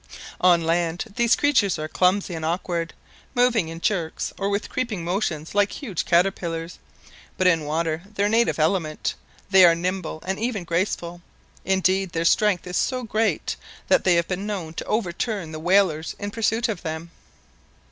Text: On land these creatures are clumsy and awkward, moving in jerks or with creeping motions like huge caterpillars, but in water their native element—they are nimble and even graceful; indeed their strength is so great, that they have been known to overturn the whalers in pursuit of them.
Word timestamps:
On 0.41 0.63
land 0.63 1.05
these 1.15 1.35
creatures 1.35 1.77
are 1.77 1.87
clumsy 1.87 2.33
and 2.33 2.43
awkward, 2.43 2.95
moving 3.35 3.67
in 3.69 3.79
jerks 3.79 4.33
or 4.35 4.49
with 4.49 4.67
creeping 4.67 5.03
motions 5.03 5.53
like 5.53 5.71
huge 5.73 6.05
caterpillars, 6.05 6.79
but 7.37 7.45
in 7.45 7.65
water 7.65 8.01
their 8.15 8.27
native 8.27 8.57
element—they 8.57 9.63
are 9.63 9.75
nimble 9.75 10.23
and 10.25 10.39
even 10.39 10.63
graceful; 10.63 11.21
indeed 11.65 12.13
their 12.13 12.25
strength 12.25 12.65
is 12.65 12.77
so 12.77 13.03
great, 13.03 13.55
that 13.89 14.03
they 14.03 14.15
have 14.15 14.27
been 14.27 14.47
known 14.47 14.73
to 14.73 14.85
overturn 14.85 15.51
the 15.51 15.59
whalers 15.59 16.15
in 16.17 16.31
pursuit 16.31 16.67
of 16.67 16.81
them. 16.81 17.11